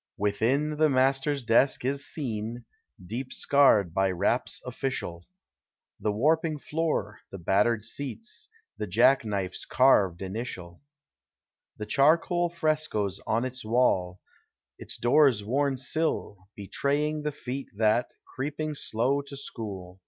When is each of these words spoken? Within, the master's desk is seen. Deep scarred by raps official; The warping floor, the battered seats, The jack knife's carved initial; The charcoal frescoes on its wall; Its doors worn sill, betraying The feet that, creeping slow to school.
Within, 0.17 0.77
the 0.77 0.89
master's 0.89 1.43
desk 1.43 1.85
is 1.85 2.07
seen. 2.09 2.65
Deep 3.05 3.31
scarred 3.31 3.93
by 3.93 4.09
raps 4.09 4.59
official; 4.65 5.27
The 5.99 6.11
warping 6.11 6.57
floor, 6.57 7.19
the 7.29 7.37
battered 7.37 7.85
seats, 7.85 8.47
The 8.79 8.87
jack 8.87 9.23
knife's 9.23 9.63
carved 9.63 10.23
initial; 10.23 10.81
The 11.77 11.85
charcoal 11.85 12.49
frescoes 12.49 13.19
on 13.27 13.45
its 13.45 13.63
wall; 13.63 14.19
Its 14.79 14.97
doors 14.97 15.43
worn 15.43 15.77
sill, 15.77 16.47
betraying 16.55 17.21
The 17.21 17.31
feet 17.31 17.67
that, 17.77 18.07
creeping 18.25 18.73
slow 18.73 19.21
to 19.21 19.37
school. 19.37 19.99